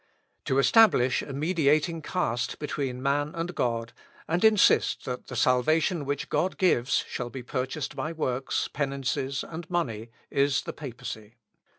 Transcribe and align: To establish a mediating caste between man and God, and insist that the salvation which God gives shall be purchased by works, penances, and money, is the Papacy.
To 0.45 0.57
establish 0.57 1.21
a 1.21 1.31
mediating 1.31 2.01
caste 2.01 2.57
between 2.57 3.03
man 3.03 3.35
and 3.35 3.53
God, 3.53 3.93
and 4.27 4.43
insist 4.43 5.05
that 5.05 5.27
the 5.27 5.35
salvation 5.35 6.05
which 6.05 6.27
God 6.29 6.57
gives 6.57 7.05
shall 7.07 7.29
be 7.29 7.43
purchased 7.43 7.95
by 7.95 8.11
works, 8.11 8.67
penances, 8.67 9.45
and 9.47 9.69
money, 9.69 10.09
is 10.31 10.63
the 10.63 10.73
Papacy. 10.73 11.35